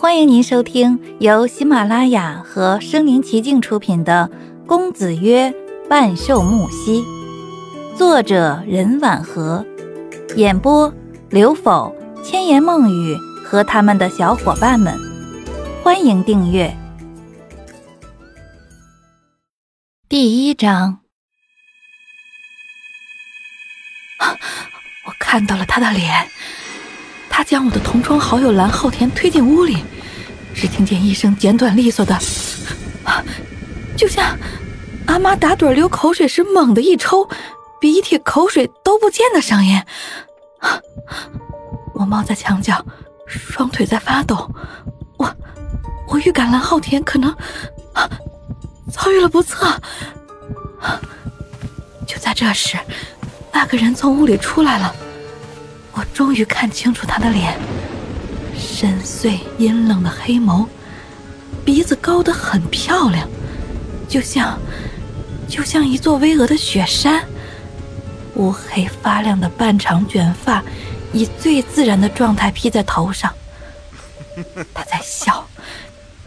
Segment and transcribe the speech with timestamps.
[0.00, 4.30] 欢迎您收听由喜马拉雅和声临其境出品的
[4.64, 5.52] 《公子曰
[5.90, 7.02] 万寿木兮》，
[7.96, 9.66] 作者任婉和，
[10.36, 10.94] 演播
[11.30, 11.92] 刘否、
[12.22, 14.96] 千言梦语和他们的小伙伴们。
[15.82, 16.72] 欢迎订阅。
[20.08, 21.00] 第一章，
[25.06, 26.30] 我看到了他的脸。
[27.38, 29.84] 他将我的同窗好友蓝浩田推进屋里，
[30.52, 32.18] 只听见一声简短利索的，
[33.96, 34.36] 就像
[35.06, 37.28] 阿妈打盹流口水时猛地一抽，
[37.80, 39.80] 鼻涕口水都不见的声音。
[41.94, 42.84] 我猫在墙角，
[43.28, 44.52] 双腿在发抖。
[45.16, 45.32] 我
[46.08, 47.32] 我预感蓝浩田可能
[48.90, 49.80] 遭遇了不测。
[52.04, 52.76] 就在这时，
[53.52, 54.92] 那个人从屋里出来了。
[55.98, 57.58] 我终于看清楚他的脸，
[58.56, 60.64] 深邃阴冷的黑眸，
[61.64, 63.28] 鼻子高得很漂亮，
[64.08, 64.56] 就像
[65.48, 67.24] 就像一座巍峨的雪山。
[68.36, 70.62] 乌黑发亮的半长卷发，
[71.12, 73.34] 以最自然的状态披在头上。
[74.72, 75.44] 他在笑，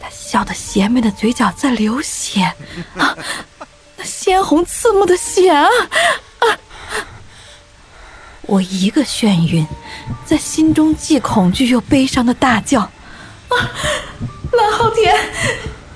[0.00, 2.42] 他笑得邪魅的嘴角在流血
[2.96, 3.16] 啊，
[3.96, 5.68] 那鲜红刺目的血啊！
[8.50, 9.64] 我一个眩晕，
[10.26, 12.80] 在心中既恐惧又悲伤的大叫
[13.46, 13.54] ：“啊，
[14.50, 15.14] 蓝浩天，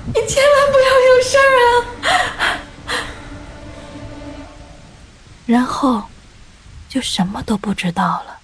[0.07, 1.69] 你千万不要有事儿啊！”
[5.47, 6.05] 然后，
[6.89, 8.39] 就什么都不知道了。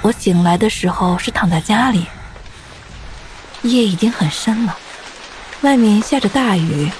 [0.00, 2.06] 我醒来的时候是躺在家里，
[3.60, 4.78] 夜已经很深了，
[5.60, 6.90] 外面下着大雨，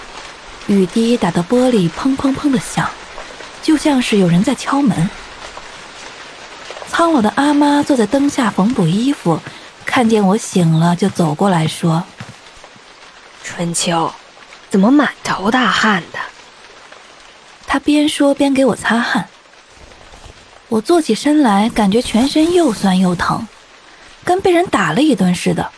[0.67, 2.87] 雨滴打到玻璃砰砰砰的响。
[3.65, 5.09] 就像是有人在敲门。
[6.89, 9.41] 苍老的阿妈坐在灯下缝补衣服，
[9.87, 12.05] 看见我醒了，就走过来说
[13.43, 14.13] ：“春秋，
[14.69, 16.19] 怎么满头大汗的？”
[17.67, 19.29] 她边说边给我擦汗。
[20.69, 23.49] 我坐起身来，感觉全身又酸又疼，
[24.25, 25.71] 跟被人打了一顿似的。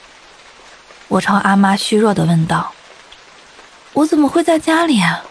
[1.06, 2.72] 我朝阿妈虚弱的问道
[3.94, 5.22] ：“我怎么会在家里啊？”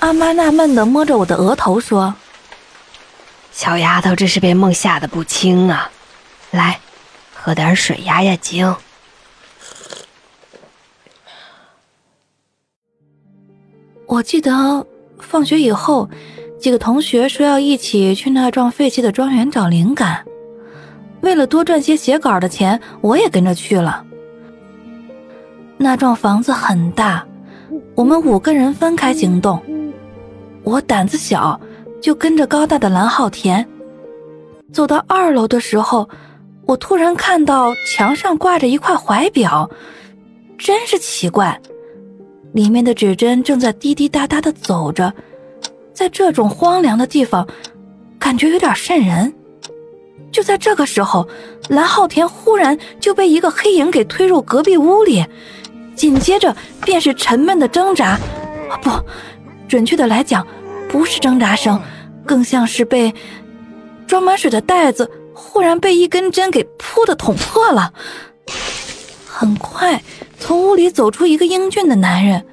[0.00, 2.14] 阿妈纳闷的摸着我的额头说
[3.50, 5.90] ：“小丫头，这是被梦吓得不轻啊！
[6.52, 6.78] 来，
[7.34, 8.74] 喝点水压压惊。”
[14.06, 14.86] 我记得
[15.18, 16.08] 放学以后，
[16.60, 20.24] 几个同学说要一起去那幢废弃的庄园找灵感。
[21.20, 24.04] 为了多赚些写稿的钱，我也跟着去了。
[25.76, 27.26] 那幢房子很大，
[27.96, 29.60] 我们五个人分开行动。
[30.68, 31.58] 我胆子小，
[31.98, 33.66] 就跟着高大的蓝浩田。
[34.70, 36.10] 走到二楼的时候，
[36.66, 39.70] 我突然看到墙上挂着一块怀表，
[40.58, 41.58] 真是奇怪，
[42.52, 45.14] 里面的指针正在滴滴答答的走着。
[45.94, 47.48] 在这种荒凉的地方，
[48.18, 49.32] 感觉有点瘆人。
[50.30, 51.26] 就在这个时候，
[51.70, 55.24] 蓝浩田忽然就被一个黑影给推入隔壁屋里，
[55.94, 56.54] 紧接着
[56.84, 58.18] 便是沉闷的挣扎。
[58.82, 58.90] 不，
[59.66, 60.46] 准确的来讲。
[60.88, 61.80] 不是挣扎声，
[62.24, 63.14] 更像是被
[64.06, 67.92] 装满水的袋子忽然被一根针给噗的捅破了。
[69.26, 70.02] 很快，
[70.38, 72.44] 从屋里走出一个英俊的男人，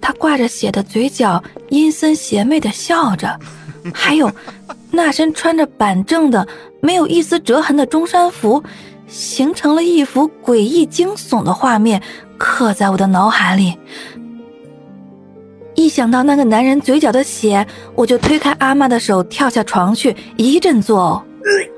[0.00, 3.38] 他挂着血的嘴角阴森邪魅的笑着，
[3.94, 4.30] 还有
[4.90, 6.46] 那身穿着板正的、
[6.80, 8.62] 没有一丝折痕的中山服，
[9.06, 12.02] 形成了一幅诡异惊悚的画面，
[12.36, 13.78] 刻在我的脑海里。
[15.92, 21.68] 一想到那个男人嘴角的血，我就推开阿妈的手，跳下床去，一阵作呕。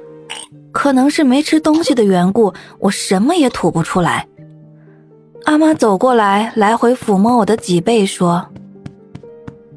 [0.71, 4.25] 可能是没吃东西的缘故，我什么也吐不出来。
[5.47, 8.47] 阿妈走过来，来回抚摸我的脊背，说：“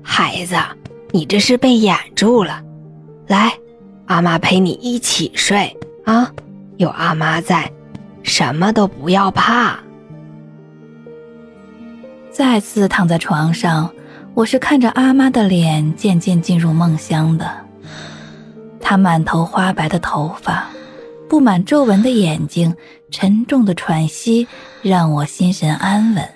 [0.06, 0.56] 孩子，
[1.10, 2.62] 你这是被掩住了，
[3.26, 3.52] 来，
[4.06, 5.76] 阿妈陪你一起睡
[6.06, 6.32] 啊，
[6.78, 7.72] 有阿妈在，
[8.22, 9.80] 什么都不要怕。”
[12.30, 13.90] 再次躺在床上。
[14.38, 17.52] 我是看着阿妈的脸渐渐进入梦乡的，
[18.80, 20.70] 她满头花白的头发，
[21.28, 22.76] 布满皱纹的眼睛，
[23.10, 24.48] 沉重的喘息，
[24.84, 26.30] 让我心神安稳。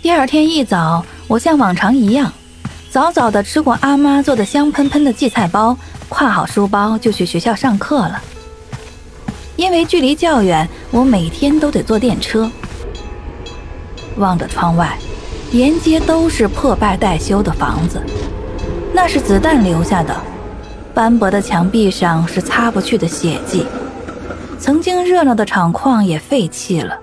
[0.00, 2.32] 第二天一早，我像往常一样，
[2.88, 5.76] 早早的吃过阿妈做的香喷喷的荠菜包，
[6.08, 8.22] 挎好书包就去学校上课了。
[9.56, 12.48] 因为距离较远，我每天都得坐电车。
[14.16, 14.96] 望着窗外，
[15.52, 18.02] 沿街都是破败待修的房子，
[18.92, 20.14] 那是子弹留下的。
[20.92, 23.66] 斑驳的墙壁上是擦不去的血迹，
[24.58, 26.98] 曾经热闹的厂矿也废弃了。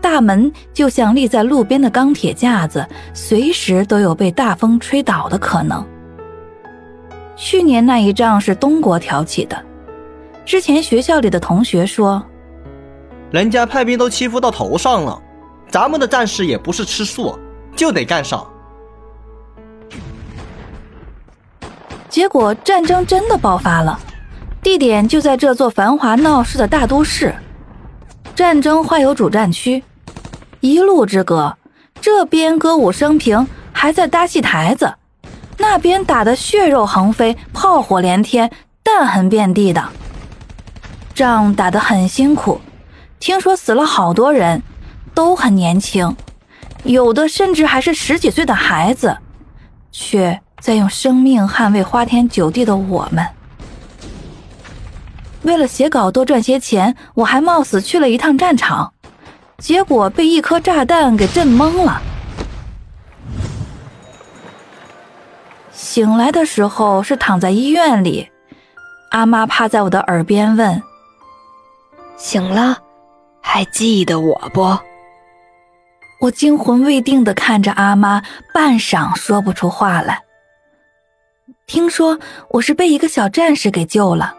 [0.00, 5.82] 大门就像立在路边的钢铁架子，随时都有被大风吹倒的可能。
[7.34, 9.56] 去年那一仗是东国挑起的，
[10.44, 12.22] 之前学校里的同学说，
[13.30, 15.18] 人家派兵都欺负到头上了，
[15.72, 17.38] 咱们的战士也不是吃素，
[17.74, 18.46] 就得干上。
[22.10, 23.98] 结果战争真的爆发了，
[24.62, 27.34] 地点就在这座繁华闹市的大都市。
[28.34, 29.82] 战争患有主战区，
[30.60, 31.56] 一路之隔，
[32.02, 34.88] 这边歌舞升平，还在搭戏台子；
[35.56, 38.50] 那边打得血肉横飞，炮火连天，
[38.84, 39.82] 弹痕遍地的。
[41.14, 42.60] 仗打得很辛苦，
[43.18, 44.62] 听说死了好多人，
[45.14, 46.16] 都很年轻，
[46.84, 49.16] 有的甚至还是十几岁的孩子，
[49.90, 50.40] 却。
[50.60, 53.26] 在用生命捍卫花天酒地的我们，
[55.42, 58.92] 为了写稿多赚些钱，我还冒死去了一趟战场，
[59.58, 62.00] 结果被一颗炸弹给震懵了。
[65.72, 68.30] 醒来的时候是躺在医院里，
[69.10, 70.80] 阿妈趴在我的耳边问
[72.16, 72.78] ：“醒了，
[73.40, 74.78] 还记得我不？”
[76.22, 78.22] 我惊魂未定的看着阿妈，
[78.54, 80.22] 半晌说不出话来。
[81.66, 82.16] 听说
[82.48, 84.32] 我是被一个小战士给救了，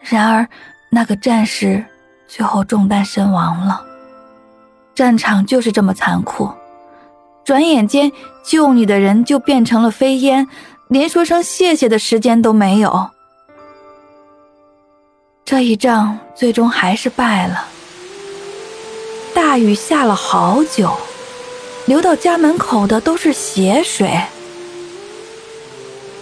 [0.00, 0.46] 然而
[0.90, 1.82] 那个战士
[2.28, 3.82] 最后中弹身亡了。
[4.94, 6.52] 战场就是这么残酷，
[7.44, 8.12] 转眼间
[8.44, 10.46] 救你的人就变成了飞烟，
[10.88, 13.08] 连说声谢谢的时间都没有。
[15.46, 17.64] 这一仗最终还是败了。
[19.50, 20.92] 大雨下了好久，
[21.86, 24.08] 流到家门口的都是血水。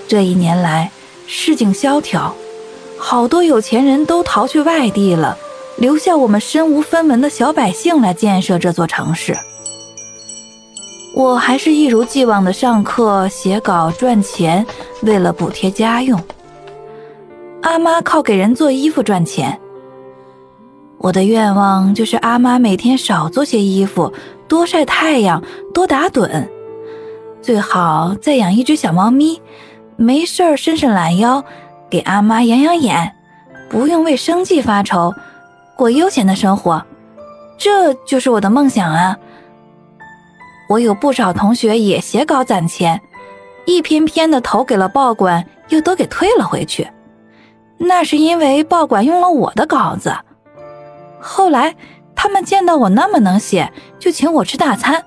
[0.09, 0.91] 这一年来，
[1.27, 2.35] 市井萧条，
[2.97, 5.37] 好多有钱人都逃去外地了，
[5.77, 9.37] 留下我们身无分文的小百姓来建设这座城市。
[11.15, 14.67] 我还是一如既往的上课、写稿、赚钱，
[15.03, 16.19] 为了补贴家用。
[17.61, 19.61] 阿妈靠给人做衣服赚钱。
[21.09, 24.13] 我的愿望就是阿妈每天少做些衣服，
[24.47, 26.47] 多晒太阳，多打盹，
[27.41, 29.41] 最好再养一只小猫咪。
[29.97, 31.43] 没事儿，伸伸懒腰，
[31.89, 33.15] 给阿妈养养眼，
[33.71, 35.15] 不用为生计发愁，
[35.75, 36.85] 过悠闲的生活，
[37.57, 39.17] 这就是我的梦想啊！
[40.69, 43.01] 我有不少同学也写稿攒钱，
[43.65, 46.87] 一篇篇的投给了报馆，又都给退了回去。
[47.79, 50.15] 那是因为报馆用了我的稿子。
[51.21, 51.77] 后来
[52.15, 55.05] 他们见到我那么能写，就请我吃大餐，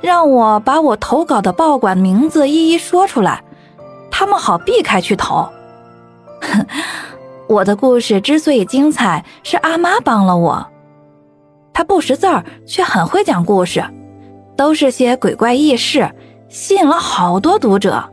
[0.00, 3.42] 让我把我投稿的报馆名字一一说出来。
[4.10, 5.48] 他们好避开去投。
[7.48, 10.66] 我的故事之所以精彩，是阿妈帮了我。
[11.72, 13.84] 她不识字儿，却很会讲故事，
[14.56, 16.10] 都是些鬼怪异事，
[16.48, 18.04] 吸引了好多读者。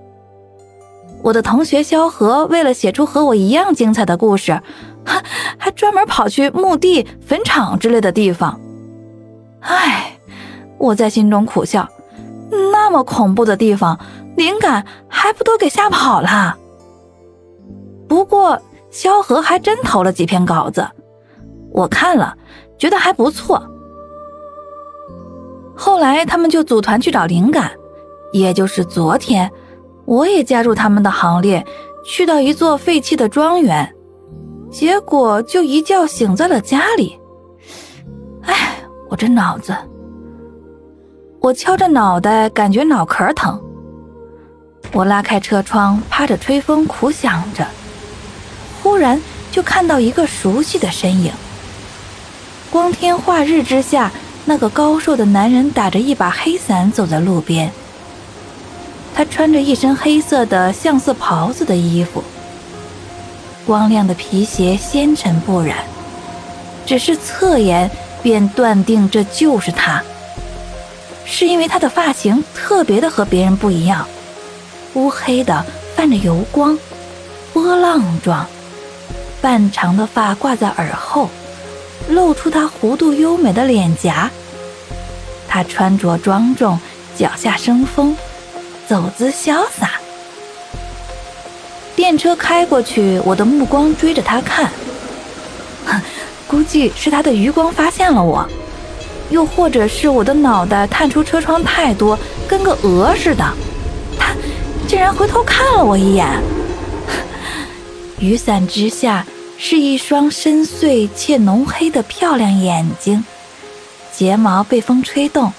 [1.21, 4.61] 我的同学萧何为了写出和我一样精彩的故事，
[5.03, 5.23] 还
[5.57, 8.59] 还专门跑去墓地、坟场之类的地方。
[9.59, 10.17] 唉，
[10.77, 11.87] 我在心中苦笑，
[12.71, 13.99] 那么恐怖的地方。
[14.37, 16.57] 灵感还不都给吓跑了？
[18.07, 20.87] 不过萧何还真投了几篇稿子，
[21.73, 22.37] 我看了，
[22.77, 23.61] 觉得还不错。
[25.75, 27.71] 后来他们就组团去找灵感，
[28.31, 29.51] 也就是昨天，
[30.09, 31.63] 我也加入他们的行列，
[32.03, 33.87] 去到一座废弃的庄园，
[34.71, 37.15] 结果就一觉醒在了家里。
[38.41, 39.71] 哎，我这脑子！
[41.39, 43.61] 我敲着脑袋，感觉脑壳疼。
[44.93, 47.63] 我拉开车窗，趴着吹风，苦想着。
[48.81, 51.31] 忽然就看到一个熟悉的身影。
[52.71, 54.11] 光天化日之下，
[54.45, 57.71] 那个高瘦的男人打着一把黑伞走在路边。
[59.19, 62.23] 他穿着一身黑色的像似袍子的衣服，
[63.65, 65.79] 光亮的皮鞋纤尘不染，
[66.85, 67.91] 只是侧颜
[68.23, 70.01] 便断定这就是他。
[71.25, 74.07] 是因为他的发型特别的和别人不一样。
[74.93, 75.65] 乌黑的，
[75.97, 76.79] 泛着油光，
[77.51, 78.47] 波浪状，
[79.41, 81.29] 半长的发挂在耳后，
[82.07, 84.31] 露出他弧度优美的脸颊。
[85.45, 86.79] 他穿着庄重，
[87.17, 88.15] 脚下生风，
[88.89, 89.91] 走姿潇洒。
[91.95, 94.71] 电车开过去，我的目光追着他看，
[95.85, 96.01] 哼
[96.47, 98.43] 估计是他的余光发现了我，
[99.29, 102.17] 又或者是我的脑袋探出车窗太多，
[102.47, 103.45] 跟个鹅似的。
[104.17, 104.33] 他
[104.87, 106.27] 竟然回头看了我一眼。
[108.17, 109.23] 雨伞之下
[109.59, 113.23] 是一双深邃且浓黑的漂亮眼睛，
[114.11, 115.53] 睫毛被风吹动，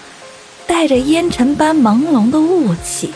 [0.67, 3.13] 带着烟尘般朦胧的雾气。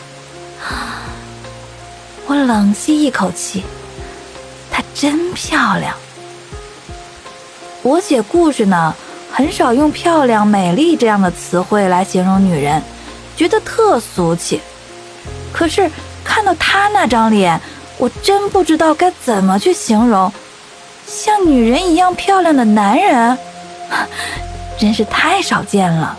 [2.27, 3.63] 我冷吸一口气，
[4.71, 5.95] 她真漂亮。
[7.83, 8.95] 我写故事呢，
[9.31, 12.81] 很少用漂亮、美丽这样的词汇来形容女人，
[13.35, 14.59] 觉得特俗气。
[15.53, 15.89] 可是
[16.23, 17.61] 看到她那张脸，
[17.97, 20.33] 我真不知道该怎么去形容。
[21.05, 23.37] 像女人一样漂亮的男人，
[24.79, 26.17] 真是太少见了。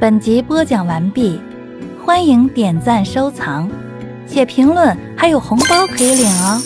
[0.00, 1.40] 本集播讲完毕，
[2.04, 3.70] 欢迎点赞收藏，
[4.26, 6.60] 写评论还有红包可以领哦。